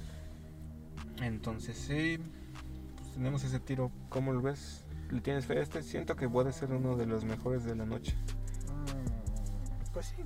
[1.22, 2.20] Entonces sí,
[2.98, 3.92] pues, tenemos ese tiro.
[4.10, 4.86] ¿Cómo lo ves?
[5.12, 5.82] ¿Le tienes fe a este?
[5.84, 8.16] Siento que puede ser uno de los mejores de la noche.
[8.68, 10.24] Mm, Pues sí.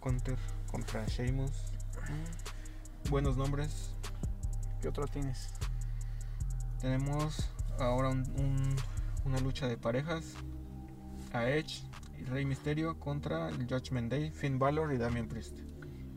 [0.00, 0.36] Gunter
[0.70, 1.50] contra Sheamus.
[2.08, 3.94] Mm, Buenos nombres.
[4.82, 5.48] ¿Qué otro tienes?
[6.80, 8.76] Tenemos ahora un- un-
[9.24, 10.34] una lucha de parejas.
[11.32, 11.82] A Edge
[12.18, 15.58] y Rey Misterio contra el Judgment Day, Finn Balor y Damian Priest.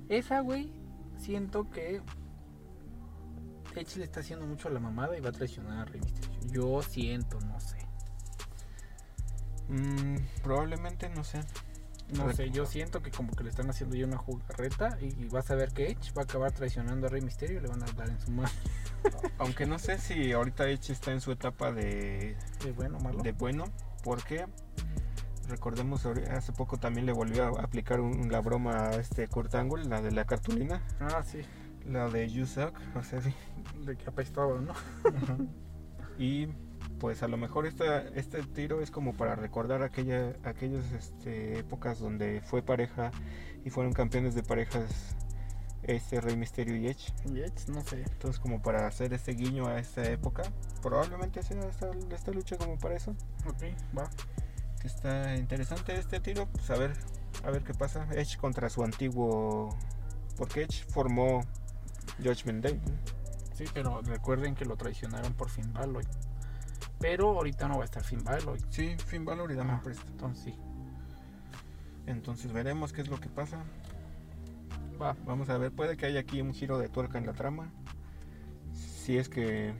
[0.07, 0.71] Esa, güey,
[1.17, 2.01] siento que
[3.75, 6.28] Edge le está haciendo mucho a la mamada y va a traicionar a Rey Mysterio.
[6.51, 7.77] Yo siento, no sé.
[9.69, 11.41] Mm, probablemente, no sé.
[12.13, 15.51] No sé, yo siento que como que le están haciendo ya una jugarreta y vas
[15.51, 17.85] a ver que Edge va a acabar traicionando a Rey Mysterio y le van a
[17.91, 18.49] dar en su mano.
[19.37, 23.21] Aunque no sé si ahorita Edge está en su etapa de, De bueno malo.
[23.21, 23.65] de bueno,
[24.03, 24.47] porque
[25.49, 29.85] recordemos hace poco también le volvió a aplicar un- la broma a este Kurt Angle,
[29.85, 31.41] la de la cartulina, Ah, sí.
[31.85, 33.35] la de You Suck, o sea, sí.
[33.85, 34.73] De que apestaba, ¿no?
[36.19, 36.47] y
[36.99, 41.99] pues a lo mejor esta, este tiro es como para recordar aquella, aquellas este, épocas
[41.99, 43.11] donde fue pareja
[43.63, 45.15] y fueron campeones de parejas
[45.83, 47.13] este Rey Misterio y Edge.
[47.25, 48.01] Y Edge, no sé.
[48.01, 50.43] Entonces como para hacer este guiño a esta época,
[50.81, 53.11] probablemente sea esta, esta lucha como para eso.
[53.47, 53.63] Ok,
[53.97, 54.09] va.
[54.81, 56.93] que está interesante este tiro, pues a ver,
[57.45, 58.07] a ver qué pasa.
[58.11, 59.69] Edge contra su antiguo,
[60.35, 61.45] porque Edge formó
[62.21, 62.73] Judgment Day.
[62.73, 63.18] ¿no?
[63.59, 66.05] Sí, pero recuerden que lo traicionaron por Finn Balor.
[66.97, 68.57] Pero ahorita no va a estar Finn Balor.
[68.69, 69.81] Sí, Finn Balor y Damian Ah.
[69.83, 70.07] Priest.
[70.07, 70.53] Entonces sí.
[72.07, 73.57] Entonces veremos qué es lo que pasa.
[75.01, 75.17] Va.
[75.25, 77.69] Vamos a ver, puede que haya aquí un giro de tuerca en la trama.
[78.73, 79.73] Si es que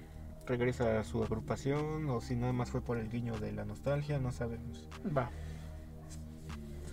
[0.45, 4.19] regresa a su agrupación o si nada más fue por el guiño de la nostalgia,
[4.19, 4.89] no sabemos.
[5.17, 5.29] Va.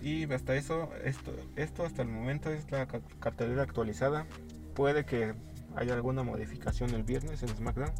[0.01, 4.25] Y hasta eso, esto, esto hasta el momento es la ca- cartelera actualizada.
[4.73, 5.33] Puede que
[5.77, 7.91] haya alguna modificación el viernes en SmackDown.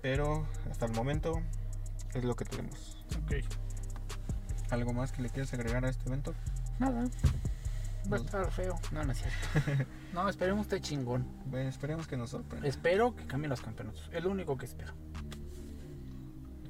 [0.00, 1.40] Pero hasta el momento
[2.14, 3.04] es lo que tenemos.
[3.22, 3.44] Ok.
[4.70, 6.34] ¿Algo más que le quieras agregar a este evento?
[6.78, 7.04] Nada.
[8.10, 8.74] Va a estar feo.
[8.90, 9.84] No, no es cierto.
[10.14, 11.26] no, esperemos esté chingón.
[11.46, 12.66] Bueno, esperemos que nos sorprenda.
[12.66, 14.08] Espero que cambien los campeonatos.
[14.12, 14.94] Es lo único que espero.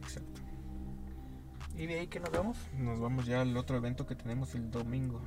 [0.03, 0.41] Exacto.
[1.77, 2.57] ¿Y de ahí que nos vemos?
[2.77, 5.23] Nos vamos ya al otro evento que tenemos el domingo.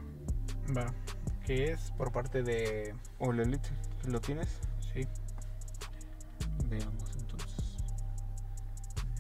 [0.75, 0.93] Va.
[1.45, 2.93] Que es por parte de.
[3.19, 3.69] O Elite,
[4.07, 4.47] ¿lo tienes?
[4.93, 5.07] Sí.
[6.67, 7.77] Veamos entonces.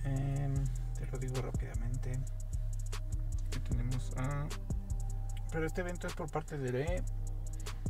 [0.03, 0.53] em,
[0.97, 2.19] te lo digo rápidamente.
[3.51, 4.47] Que tenemos a
[5.51, 7.03] Pero este evento es por parte de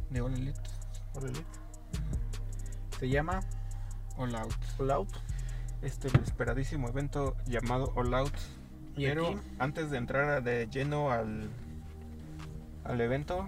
[0.10, 0.60] de All Elite,
[1.14, 1.46] All Elite.
[3.00, 3.40] Se llama
[4.18, 4.54] All Out.
[4.80, 5.10] All Out.
[5.82, 8.36] Este esperadísimo evento llamado All Out
[8.96, 11.50] Y Pero aquí, antes de entrar de lleno al,
[12.84, 13.48] al evento,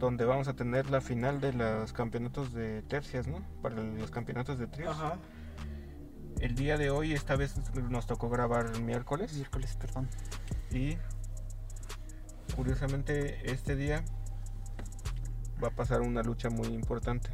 [0.00, 3.44] donde vamos a tener la final de los campeonatos de tercias, ¿no?
[3.62, 4.96] Para los campeonatos de tríos.
[4.96, 5.18] Ajá.
[6.40, 9.34] El día de hoy, esta vez nos tocó grabar miércoles.
[9.34, 10.08] Miércoles, perdón.
[10.70, 10.96] Y
[12.56, 14.02] curiosamente, este día
[15.62, 17.28] va a pasar una lucha muy importante.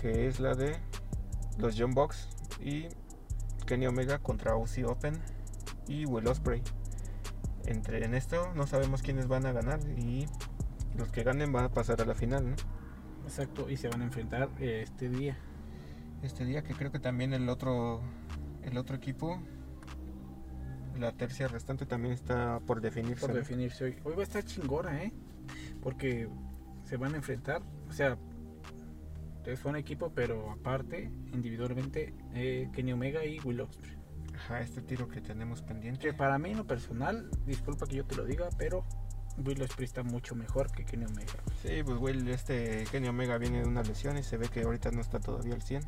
[0.00, 0.76] Que es la de
[1.58, 2.28] los John Box
[2.60, 2.88] y
[3.66, 5.14] Kenny Omega contra Aussie Open
[5.86, 6.60] y Will Ospreay.
[7.66, 10.26] Entre en esto no sabemos quiénes van a ganar y
[10.96, 12.56] los que ganen van a pasar a la final, ¿no?
[13.24, 13.68] Exacto.
[13.70, 15.36] Y se van a enfrentar eh, este día.
[16.22, 18.00] Este día que creo que también el otro
[18.62, 19.40] el otro equipo
[20.98, 23.20] la tercia restante también está por definirse.
[23.20, 23.36] Por ¿no?
[23.36, 23.96] definirse hoy.
[24.04, 25.12] Hoy va a estar chingona, ¿eh?
[25.82, 26.28] Porque
[26.84, 27.62] se van a enfrentar.
[27.88, 28.16] O sea,
[29.44, 33.96] es un equipo, pero aparte, individualmente, eh, Kenny Omega y Will Ospreay.
[34.34, 36.00] Ajá, este tiro que tenemos pendiente.
[36.00, 38.84] Que para mí, en lo personal, disculpa que yo te lo diga, pero
[39.38, 41.34] Will Ospreay está mucho mejor que Kenny Omega.
[41.62, 44.90] Sí, pues Will, este Kenny Omega viene de una lesión y se ve que ahorita
[44.90, 45.82] no está todavía al 100.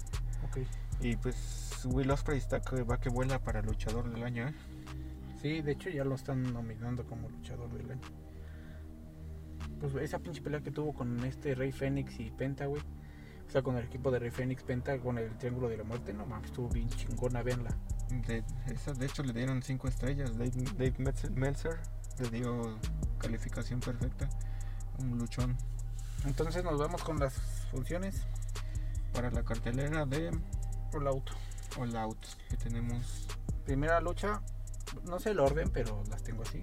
[0.49, 0.59] Ok.
[1.01, 4.55] Y pues Will Ospreay está que va que vuela para luchador del año, ¿eh?
[5.41, 8.01] Sí, de hecho ya lo están nominando como luchador del año.
[9.81, 12.83] Pues esa pinche pelea que tuvo con este Rey Fénix y Penta, güey.
[13.47, 16.13] O sea, con el equipo de Rey Fénix, Penta, con el Triángulo de la Muerte.
[16.13, 17.71] No mames, estuvo bien chingona, véanla.
[18.27, 20.37] De, esa, de hecho le dieron 5 estrellas.
[20.37, 20.95] Dave, Dave
[21.35, 21.79] Meltzer
[22.19, 22.79] le dio
[23.19, 24.29] calificación perfecta.
[24.99, 25.57] Un luchón.
[26.25, 27.35] Entonces nos vamos con las
[27.71, 28.23] funciones
[29.13, 30.31] Para la cartelera de
[30.95, 31.31] All Out.
[31.79, 33.27] All Out que tenemos
[33.65, 34.41] Primera lucha,
[35.05, 36.63] no sé el orden, pero las tengo así.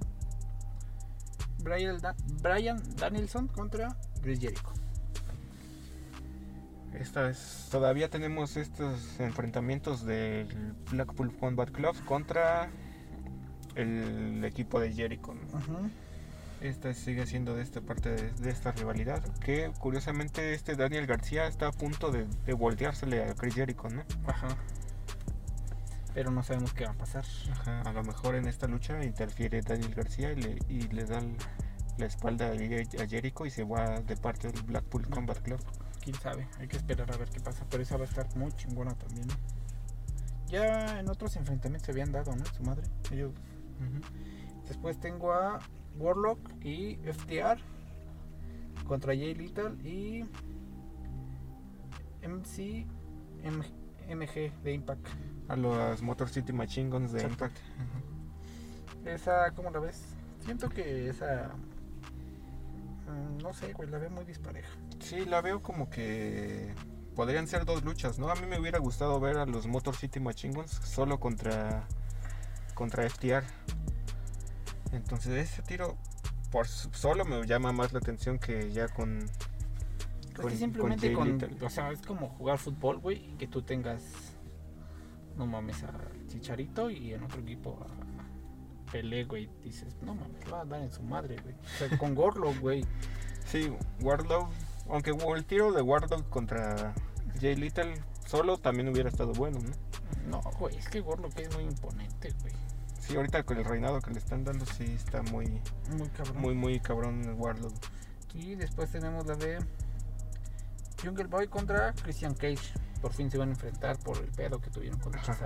[1.59, 4.71] Brian, Da- Brian Danielson contra Chris Jericho.
[6.93, 10.47] Esta es, todavía tenemos estos enfrentamientos del
[10.91, 12.69] Blackpool Combat Club contra
[13.75, 15.33] el equipo de Jericho.
[15.33, 15.89] ¿no?
[16.61, 19.21] Esta sigue siendo de esta parte de, de esta rivalidad.
[19.39, 24.03] Que curiosamente este Daniel García está a punto de, de volteársele a Chris Jericho, ¿no?
[24.27, 24.47] Ajá.
[26.13, 27.25] Pero no sabemos qué va a pasar.
[27.51, 31.21] Ajá, a lo mejor en esta lucha interfiere Daniel García y le, y le da
[31.97, 35.59] la espalda a Jericho y se va de parte del Blackpool Combat Club.
[36.03, 37.65] Quién sabe, hay que esperar a ver qué pasa.
[37.69, 39.27] Pero esa va a estar muy chingona también.
[39.27, 39.33] ¿no?
[40.47, 42.45] Ya en otros enfrentamientos se habían dado, ¿no?
[42.45, 42.83] Su madre.
[43.11, 43.31] Ellos.
[44.67, 45.59] Después tengo a
[45.97, 47.59] Warlock y FTR
[48.87, 50.25] contra Jay Little y
[52.27, 52.85] MC
[53.43, 53.65] M-
[54.09, 55.05] MG de Impact.
[55.49, 57.45] A los Motor City Machine Guns de Exacto.
[57.45, 57.57] Impact.
[59.07, 60.01] Esa, ¿cómo la ves?
[60.39, 61.51] Siento que esa.
[63.07, 64.69] mm, No sé, güey, la veo muy dispareja.
[64.99, 66.73] Sí, la veo como que
[67.15, 68.29] podrían ser dos luchas, ¿no?
[68.29, 71.85] A mí me hubiera gustado ver a los Motor City Machine Guns solo contra
[72.73, 73.43] contra FTR.
[74.91, 75.97] Entonces ese tiro
[76.51, 81.39] por solo me llama más la atención que ya con Es con- que simplemente con.
[81.63, 84.01] O sea, es como jugar fútbol, güey, que tú tengas.
[85.37, 85.91] No mames a
[86.27, 89.49] Chicharito y en otro equipo a Pelé, güey.
[89.63, 91.55] Dices, no mames, va a dar en su madre, güey.
[91.55, 92.85] O sea, con Gorlo, güey.
[93.45, 94.47] Sí, Wardlow,
[94.89, 96.93] aunque el tiro de Wardlow contra
[97.41, 97.95] Jay Little
[98.27, 99.71] solo también hubiera estado bueno, ¿no?
[100.27, 101.03] No, güey, es que
[101.35, 102.53] que es muy imponente, güey.
[102.99, 105.61] Sí, ahorita con el reinado que le están dando sí está muy
[105.97, 106.41] Muy cabrón.
[106.41, 107.73] muy muy cabrón Wardlow.
[108.33, 109.59] Y después tenemos la de
[111.03, 112.73] Jungle Boy contra Christian Cage.
[113.01, 115.37] Por fin se van a enfrentar por el pedo que tuvieron con esa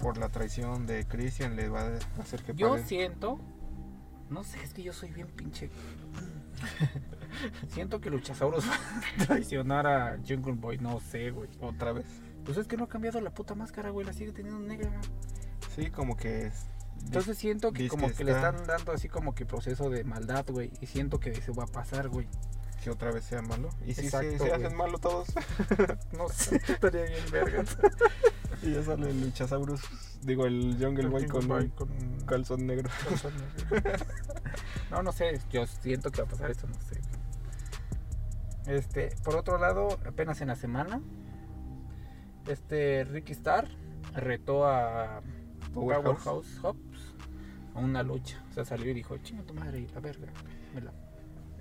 [0.00, 3.38] Por la traición de Christian le va a hacer que Yo siento,
[4.28, 5.70] no sé, es que yo soy bien pinche.
[7.68, 11.48] siento que Luchasaurus va a traicionar a Jungle Boy, no sé, güey.
[11.60, 12.06] otra vez.
[12.44, 14.90] Pues es que no ha cambiado la puta máscara, güey, la sigue teniendo negra.
[15.74, 16.66] Sí, como que es-
[17.06, 20.04] Entonces siento que como que que le está- están dando así como que proceso de
[20.04, 20.70] maldad, güey.
[20.80, 22.28] Y siento que se va a pasar, güey.
[22.82, 23.70] que otra vez sea malo.
[23.86, 24.50] Y si se, Exacto, se güey.
[24.52, 25.28] hacen malo todos.
[26.18, 27.78] No sé, estaría bien vergas.
[28.62, 29.80] y ya sale el Luchasaurus,
[30.20, 31.88] digo el Jungle Boy con, Boy un con
[32.26, 32.90] calzón negro.
[34.90, 37.00] No, no sé, yo siento que va a pasar esto, no sé.
[38.66, 41.00] Este, por otro lado, apenas en la semana,
[42.46, 43.68] este Ricky Star
[44.14, 45.20] retó a
[45.72, 46.22] Powerhouse.
[46.22, 47.14] Powerhouse Hobbs
[47.74, 48.42] a una lucha.
[48.50, 50.26] O sea, salió y dijo, chinga tu madre la verga.
[50.74, 50.92] me la-".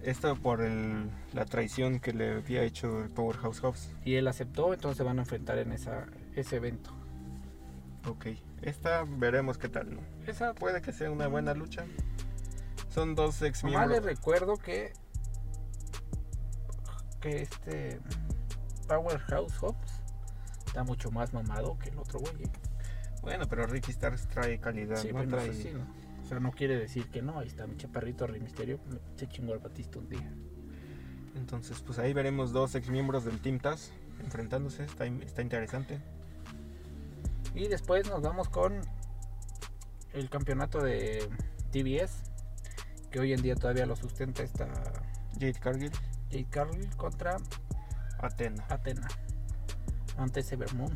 [0.04, 3.96] Esto por el, la traición que le había hecho el Powerhouse Hobbs.
[4.04, 6.91] Y él aceptó, entonces se van a enfrentar en esa, ese evento.
[8.06, 8.28] Ok,
[8.62, 10.02] esta veremos qué tal, ¿no?
[10.28, 11.86] Esa, Puede que sea una buena lucha.
[12.89, 14.04] Son dos ex les miembros.
[14.04, 14.91] recuerdo que
[17.22, 18.02] que este
[18.89, 19.92] Powerhouse Hobbs
[20.73, 22.33] está mucho más mamado que el otro güey.
[22.45, 22.49] ¿eh?
[23.21, 25.13] Bueno, pero Ricky Stars trae calidad, Sí, ¿no?
[25.19, 25.86] pues no Trae- sé si, ¿no?
[26.23, 27.38] O sea, no quiere decir que no.
[27.38, 28.79] Ahí está mi chaparrito Rey Misterio.
[28.89, 30.33] me- Se chingó al Batista un día.
[31.36, 33.91] Entonces, pues ahí veremos dos ex miembros del Team Taz
[34.23, 34.83] enfrentándose.
[34.83, 35.99] Está, está interesante.
[37.53, 38.81] Y después nos vamos con
[40.13, 41.29] el campeonato de
[41.71, 42.23] TBS.
[43.12, 44.67] Que hoy en día todavía lo sustenta esta
[45.33, 45.91] Jade Cargill,
[46.31, 47.38] Jade Cargill contra
[48.17, 48.65] Atena.
[48.69, 49.07] Athena.
[50.17, 50.93] Ante Severmoon.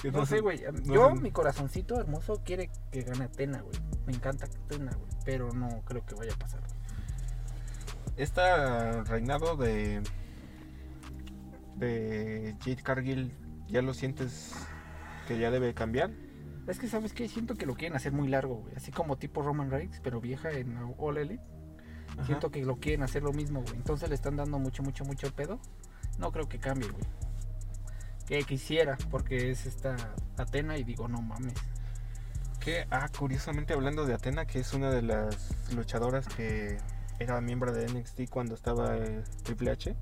[0.00, 0.62] Que No sé, güey.
[0.84, 3.76] no Yo, mi corazoncito hermoso, quiere que gane Athena, güey.
[4.06, 5.08] Me encanta Athena, güey.
[5.24, 6.60] Pero no creo que vaya a pasar.
[8.16, 10.02] Este reinado de
[11.76, 13.32] de Jade Cargill,
[13.68, 14.52] ¿ya lo sientes
[15.28, 16.10] que ya debe cambiar?
[16.66, 17.28] Es que, ¿sabes qué?
[17.28, 18.74] Siento que lo quieren hacer muy largo, güey.
[18.74, 21.42] Así como tipo Roman Reigns, pero vieja en All Elite.
[22.14, 22.26] Ajá.
[22.26, 23.76] Siento que lo quieren hacer lo mismo, güey.
[23.76, 25.60] Entonces le están dando mucho, mucho, mucho pedo.
[26.18, 27.04] No creo que cambie, güey.
[28.26, 29.96] Que quisiera, porque es esta
[30.36, 31.54] Atena y digo, no mames.
[32.60, 36.78] Que, ah, curiosamente hablando de Atena, que es una de las luchadoras que
[37.18, 39.96] era miembro de NXT cuando estaba eh, Triple H,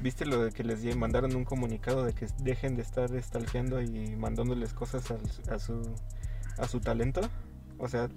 [0.00, 4.16] ¿Viste lo de que les mandaron un comunicado de que dejen de estar stalkeando y
[4.16, 5.10] mandándoles cosas
[5.48, 5.94] a, su,
[6.58, 7.20] a su talento?
[7.78, 8.08] O sea,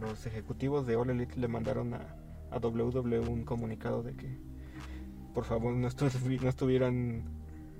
[0.00, 2.16] los ejecutivos de All Elite le mandaron a,
[2.50, 4.38] a WWE un comunicado de que
[5.34, 5.88] por favor no,
[6.42, 7.24] no estuvieran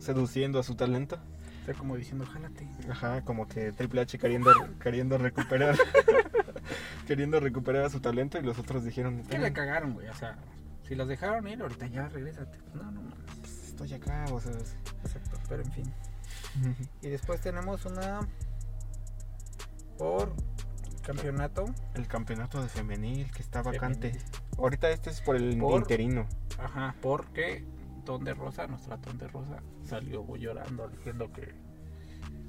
[0.03, 1.19] seduciendo a su talento.
[1.63, 2.69] O sea, como diciendo, jálate.
[2.91, 5.77] Ajá, como que Triple H queriendo, queriendo recuperar
[7.07, 10.09] queriendo recuperar a su talento y los otros dijeron Que le cagaron, güey.
[10.09, 10.37] O sea,
[10.89, 12.59] si los dejaron ir, ahorita ya regrésate.
[12.75, 13.15] No, no mames.
[13.41, 15.95] "Pues, estoy acá, o sea, es- Exacto, pero en fin.
[17.01, 18.21] Y después tenemos una
[19.99, 20.35] por
[21.03, 21.65] campeonato.
[21.95, 24.11] el campeonato de femenil que está vacante.
[24.11, 24.27] Femenil.
[24.59, 26.27] Ahorita este es por el Por- interino.
[26.59, 27.65] Ajá, porque
[28.05, 31.55] Ton de Rosa, nuestra Ton de Rosa, salió llorando diciendo que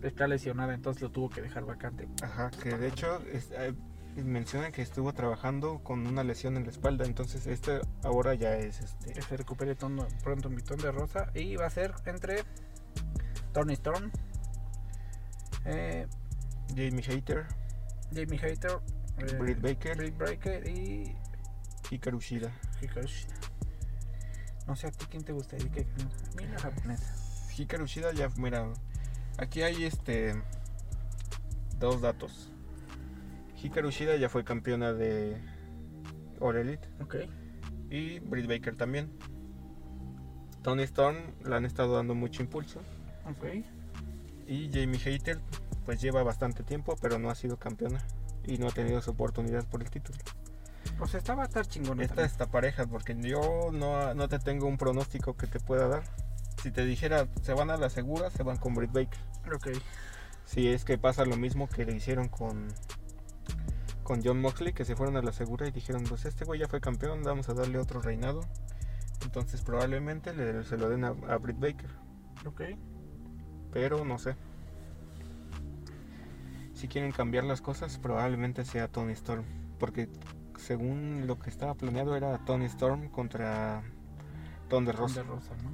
[0.01, 2.07] está lesionada, entonces lo tuvo que dejar vacante.
[2.21, 3.73] Ajá, que de hecho es- eh,
[4.15, 8.79] menciona que estuvo trabajando con una lesión en la espalda, entonces este ahora ya es
[8.81, 12.43] este se recupere pronto mi Ton de Rosa y va a ser entre
[13.53, 14.11] Tony Storm,
[15.65, 16.07] eh,
[16.69, 17.45] Jamie Hater,
[18.13, 18.79] Jamie Hater,
[19.19, 19.97] eh, Britt Baker.
[19.97, 21.15] Britt Baker y
[21.89, 22.51] Hikaru Shida.
[22.81, 23.33] Hikaru Shida.
[24.67, 27.15] No sé a ti quién te gustaría que a mí la japonesa.
[27.57, 28.67] Hikaru Shida ya, mira,
[29.37, 30.33] aquí hay este
[31.79, 32.51] dos datos.
[33.61, 35.37] Hikaru Shida ya fue campeona de
[36.39, 37.15] All Elite Ok.
[37.89, 39.11] y Britt Baker también.
[40.63, 42.79] Tony Storm le han estado dando mucho impulso
[43.29, 43.65] Ok.
[44.47, 45.39] y Jamie Hater
[45.85, 48.01] pues lleva bastante tiempo pero no ha sido campeona
[48.45, 50.17] y no ha tenido su oportunidad por el título.
[50.99, 52.03] O sea, esta va a estar chingona.
[52.03, 52.31] Esta también.
[52.31, 56.03] está pareja porque yo no, no te tengo un pronóstico que te pueda dar.
[56.61, 59.19] Si te dijera se van a la segura, se van con Britt Baker.
[59.53, 59.67] Ok.
[60.45, 62.67] Si es que pasa lo mismo que le hicieron con
[64.03, 66.67] con John Moxley, que se fueron a la segura y dijeron, pues este güey ya
[66.67, 68.41] fue campeón, vamos a darle otro reinado.
[69.23, 71.89] Entonces probablemente le- se lo den a, a Britt Baker,
[72.45, 72.61] Ok.
[73.71, 74.35] pero no sé.
[76.73, 79.45] Si quieren cambiar las cosas, probablemente sea Tony Storm,
[79.79, 80.09] porque
[80.63, 83.83] según lo que estaba planeado era Tony Storm contra
[84.69, 85.21] Ton de Ton Rosa.
[85.23, 85.71] de Rosa, ¿no?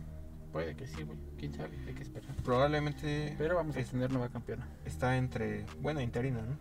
[0.52, 1.17] Puede que sí, güey.
[1.38, 2.36] Quién sabe, hay que esperar.
[2.43, 4.67] Probablemente Pero vamos a Es- tener nueva campeona.
[4.86, 6.58] está entre, bueno, interina, ¿no?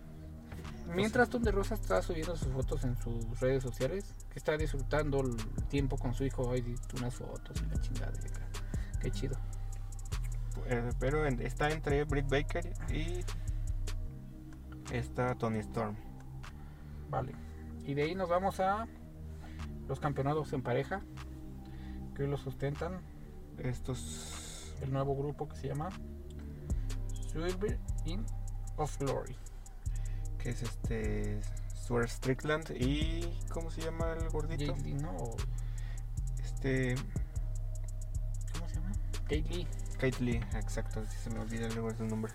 [0.95, 5.21] Mientras Ton de Rosa está subiendo sus fotos en sus redes sociales, que está disfrutando
[5.21, 5.37] el
[5.69, 8.13] tiempo con su hijo, hay unas fotos y la chingada.
[8.23, 8.47] y acá.
[9.01, 9.37] Qué chido.
[10.67, 13.21] Eh, pero en- está entre Britt Baker y
[14.93, 15.95] está Tony Storm.
[17.11, 17.33] Vale.
[17.89, 18.87] Y de ahí nos vamos a
[19.89, 21.01] los campeonatos en pareja,
[22.15, 23.01] que hoy los sustentan
[23.57, 25.89] Estos el nuevo grupo que se llama
[27.33, 28.27] Silver in
[28.77, 29.35] of Glory.
[30.39, 31.41] que es este
[31.75, 34.77] Swerve Strickland y ¿cómo se llama el gordito?
[34.85, 35.17] Lee, ¿no?
[36.45, 36.95] Este
[38.53, 38.93] ¿Cómo se llama?
[39.23, 39.67] Kate Lee.
[39.95, 42.35] Kate Lee, exacto, si se me olvida luego su nombre.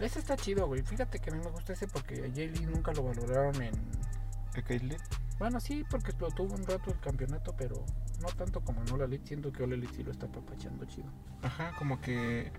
[0.00, 0.82] Ese está chido, güey.
[0.82, 3.97] Fíjate que a mí me gusta ese porque a Jay Lee nunca lo valoraron en.
[4.54, 4.96] ¿Eh, Kate Lee?
[5.38, 7.84] Bueno, sí, porque lo tuvo un rato el campeonato, pero
[8.20, 9.26] no tanto como en All Elite.
[9.28, 11.08] Siento que All Elite sí lo está papachando chido.
[11.42, 12.50] Ajá, como que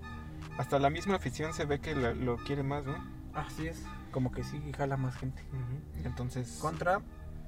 [0.58, 2.96] hasta la misma afición se ve que la- lo quiere más, ¿no?
[3.34, 3.84] Así es.
[4.12, 5.44] Como que sí jala más gente.
[6.04, 7.02] Entonces, Contra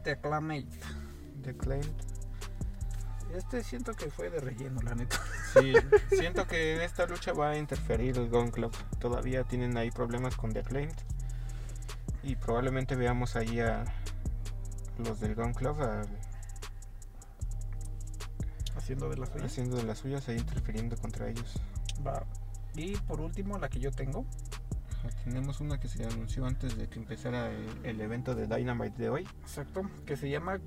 [0.04, 0.68] The Acclamate.
[1.44, 1.82] The Claim.
[3.34, 5.18] Este siento que fue de relleno, la neta.
[5.54, 5.72] Sí,
[6.10, 8.76] siento que en esta lucha va a interferir el Gun Club.
[9.00, 10.96] Todavía tienen ahí problemas con The Acclaimed.
[12.24, 13.86] Y probablemente veamos ahí a
[14.98, 16.04] los del Gun Club a-
[18.78, 19.46] Haciendo de las suyas.
[19.46, 21.56] haciendo de las suyas e interfiriendo contra ellos.
[22.06, 22.24] Va.
[22.76, 24.26] Y por último, la que yo tengo.
[25.00, 28.98] Ajá, Tenemos una que se anunció antes de que empezara el, el evento de Dynamite
[28.98, 29.28] de hoy.
[29.42, 29.82] Exacto.
[30.06, 30.60] Que se llama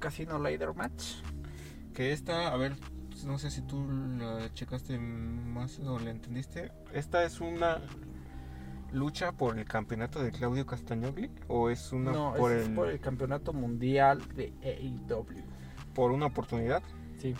[0.00, 1.16] Casino Ladder Match.
[1.94, 2.76] Que esta, a ver,
[3.24, 3.86] no sé si tú
[4.18, 6.72] la checaste más o la entendiste.
[6.92, 7.80] Esta es una
[8.94, 12.76] lucha por el campeonato de Claudio Castagnoli o es una no, por, ese el, es
[12.76, 15.44] por el campeonato mundial de AEW.
[15.94, 16.82] por una oportunidad.
[17.18, 17.34] Sí,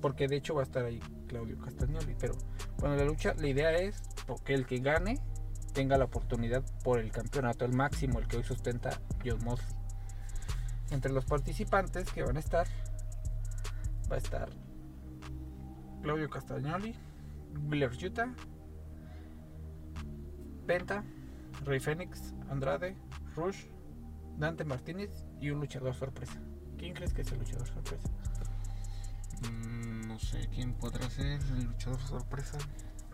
[0.00, 2.14] porque de hecho va a estar ahí Claudio Castagnoli.
[2.18, 2.34] Pero
[2.78, 4.00] bueno, la lucha, la idea es
[4.44, 5.18] que el que gane
[5.72, 9.74] tenga la oportunidad por el campeonato, el máximo, el que hoy sustenta John Mosley.
[10.90, 12.66] Entre los participantes que van a estar,
[14.10, 14.50] va a estar
[16.02, 16.94] Claudio Castagnoli,
[17.68, 18.34] Wheeler Yuta,
[20.66, 21.04] Penta,
[21.64, 22.96] Rey Fénix, Andrade,
[23.36, 23.64] Rush,
[24.38, 25.10] Dante Martínez
[25.40, 26.40] y un luchador sorpresa.
[26.78, 28.08] ¿Quién crees que es el luchador sorpresa?
[29.50, 32.58] Mm, no sé quién podrá ser el luchador sorpresa.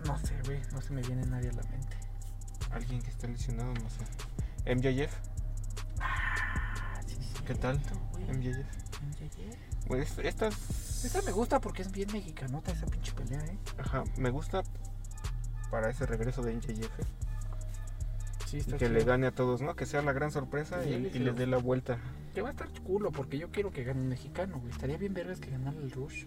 [0.07, 1.96] No sé, güey, no se me viene nadie a la mente.
[2.70, 4.05] Alguien que esté lesionado, no sé.
[4.74, 5.12] MJF,
[6.01, 7.80] Ah, sí, ¿qué tal?
[8.12, 8.24] güey.
[8.26, 8.66] MJF.
[9.88, 10.18] MJF.
[10.24, 13.59] Estas Esta me gusta porque es bien mexicanota esa pinche pelea, ¿eh?
[13.78, 14.62] Ajá, me gusta
[15.70, 16.99] para ese regreso de NJF.
[18.49, 18.99] Sí, Y está que chido.
[18.99, 19.76] le gane a todos, ¿no?
[19.76, 21.99] Que sea la gran sorpresa Sí, y, y les dé la vuelta.
[22.34, 24.70] Que va a estar culo porque yo quiero que gane un mexicano, güey.
[24.72, 26.24] Estaría bien vergas que ganara el Rush.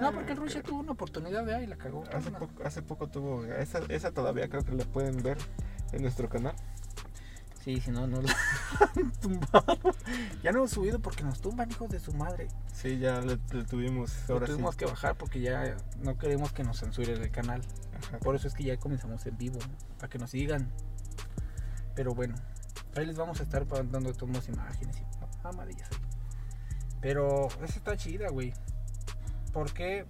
[0.00, 2.04] No, porque el Rush ya tuvo una oportunidad de ahí y la cagó.
[2.12, 3.44] Hace poco, hace poco tuvo.
[3.44, 5.36] Esa, esa todavía creo que la pueden ver
[5.92, 6.54] en nuestro canal.
[7.64, 8.32] Sí, si no, no la
[8.96, 9.76] han tumbado.
[10.42, 12.46] Ya no hemos subido porque nos tumban, hijos de su madre.
[12.72, 14.14] Sí, ya le, le tuvimos.
[14.30, 14.78] Ahora tuvimos sí.
[14.78, 17.62] que bajar porque ya no queremos que nos censuren el canal.
[17.98, 18.18] Ajá.
[18.18, 19.58] Por eso es que ya comenzamos en vivo,
[19.98, 20.70] para que nos sigan.
[21.96, 22.34] Pero bueno,
[22.94, 25.98] ahí les vamos a estar dando todas imágenes y amarillas ahí.
[27.00, 28.52] Pero esa está chida, güey.
[29.52, 30.06] Porque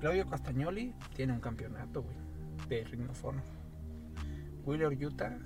[0.00, 2.16] Claudio Castagnoli tiene un campeonato, güey,
[2.68, 3.44] de Ring of Honor.
[4.64, 5.38] Wheeler Utah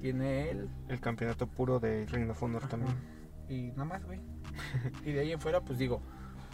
[0.00, 0.70] tiene él.
[0.88, 2.94] El campeonato puro de Ring of Honor también.
[3.48, 4.20] Y nada más, güey.
[5.04, 6.00] y de ahí en fuera, pues digo,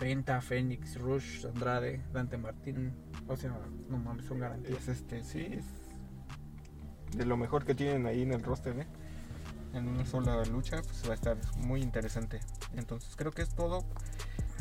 [0.01, 2.95] Penta, Fénix, Rush, Andrade, Dante Martín.
[3.29, 3.53] O sea,
[3.89, 4.79] no mames, son garantías.
[4.79, 5.86] Es este, sí, es
[7.15, 8.87] de lo mejor que tienen ahí en el roster, ¿eh?
[9.75, 12.41] En una sola lucha, pues va a estar muy interesante.
[12.75, 13.85] Entonces, creo que es todo.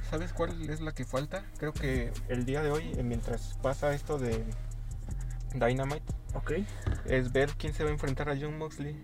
[0.10, 1.44] ¿Sabes cuál es la que falta?
[1.58, 4.44] Creo que el día de hoy, eh, mientras pasa esto de
[5.54, 6.52] Dynamite, Ok.
[7.06, 9.02] es ver quién se va a enfrentar a John Moxley.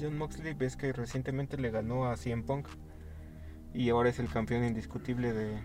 [0.00, 2.66] John Moxley, ves que recientemente le ganó a CM Punk
[3.72, 5.58] y ahora es el campeón indiscutible de,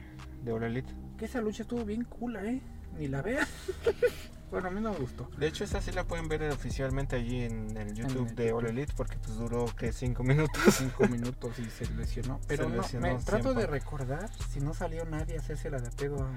[0.44, 0.94] de All Elite.
[1.18, 2.62] Que esa lucha estuvo bien cool, eh.
[2.98, 3.50] Ni la veas.
[4.50, 5.30] bueno, a mí no me gustó.
[5.38, 8.66] De hecho, esa sí la pueden ver oficialmente allí en el YouTube el de All.
[8.66, 10.62] Elite porque pues duró que 5 minutos.
[10.72, 12.40] Cinco minutos y se lesionó.
[12.48, 15.92] Pero no, lesionó me trato de recordar si no salió nadie a hacerse la de
[15.92, 16.30] pedo.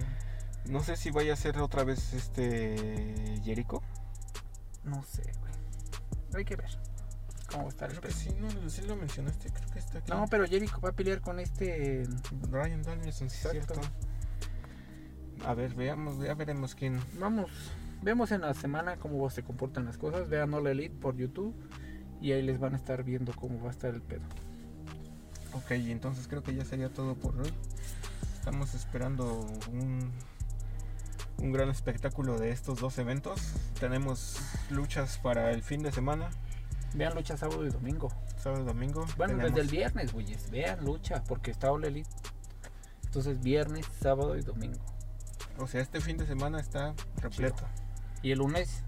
[0.67, 3.83] No sé si vaya a ser otra vez este Jericho.
[4.85, 5.53] No sé, güey.
[6.35, 6.71] Hay que ver
[7.51, 10.11] cómo va a estar Creo que sí, no, sí lo mencionaste, creo que está aquí.
[10.11, 12.07] No, pero Jericho va a pelear con este...
[12.51, 13.81] Ryan Danielson, sí cierto.
[15.45, 17.01] A ver, veamos, ya veremos quién.
[17.19, 17.51] Vamos,
[18.03, 20.29] vemos en la semana cómo se comportan las cosas.
[20.29, 21.55] Vean All Elite por YouTube
[22.21, 24.23] y ahí les van a estar viendo cómo va a estar el pedo.
[25.53, 27.53] Ok, entonces creo que ya sería todo por hoy.
[28.35, 30.11] Estamos esperando un,
[31.39, 33.53] un gran espectáculo de estos dos eventos.
[33.79, 34.39] Tenemos
[34.71, 36.31] luchas para el fin de semana,
[36.95, 38.09] Vean lucha sábado y domingo.
[38.37, 39.05] sábado y domingo.
[39.17, 40.51] Bueno, Tenemos- desde el viernes, güeyes.
[40.51, 42.09] Vean lucha porque está All Elite.
[43.05, 44.81] Entonces viernes, sábado y domingo.
[45.59, 47.65] O sea, este fin de semana está repleto.
[48.23, 48.83] Y el lunes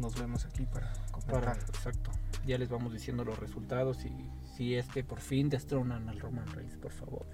[0.00, 1.40] Nos vemos aquí para comentar.
[1.40, 2.10] Para, exacto.
[2.46, 4.12] Ya les vamos diciendo los resultados y
[4.56, 7.26] si es que por fin destronan al Roman Reigns, por favor.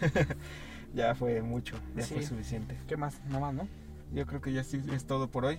[0.94, 2.12] Ya fue mucho, ya Sí.
[2.14, 2.76] fue suficiente.
[2.86, 3.18] ¿Qué más?
[3.24, 3.68] Nada más, ¿no?
[4.12, 5.58] Yo creo que ya sí es todo por hoy.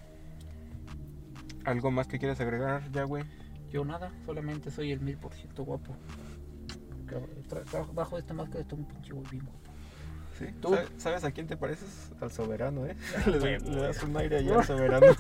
[1.65, 3.23] ¿Algo más que quieras agregar, ya, güey?
[3.71, 5.95] Yo nada, solamente soy el mil por ciento guapo.
[7.93, 9.41] Bajo esta máscara está un pinche güey.
[10.39, 10.45] ¿Sí?
[10.61, 10.69] ¿Tú?
[10.73, 12.11] ¿Sabe- ¿Sabes a quién te pareces?
[12.21, 12.95] Al soberano, ¿eh?
[13.25, 15.07] Ah, le, das un aire allá al soberano.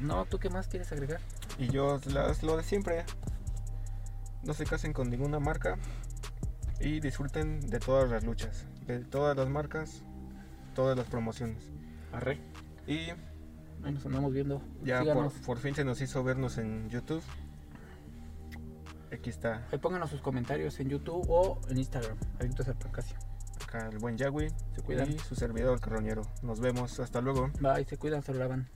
[0.00, 1.20] No, ¿tú qué más quieres agregar?
[1.58, 3.04] y yo, la- lo de siempre.
[4.42, 5.76] No se casen con ninguna marca.
[6.80, 8.64] Y disfruten de todas las luchas.
[8.86, 10.02] De todas las marcas.
[10.74, 11.62] Todas las promociones.
[12.12, 12.38] Arre.
[12.86, 13.10] Y
[13.82, 14.62] Ahí nos andamos viendo.
[14.82, 17.22] ya por, por fin se nos hizo vernos en YouTube.
[19.12, 22.16] Aquí está Ahí pónganos sus comentarios en YouTube o en Instagram.
[22.38, 23.16] Adictos al Pancasio.
[23.62, 25.10] acá el buen Yagüi Se cuidan.
[25.10, 26.22] y su servidor carroñero.
[26.42, 27.50] Nos vemos, hasta luego.
[27.60, 28.68] Bye, se cuidan, se lo lavan.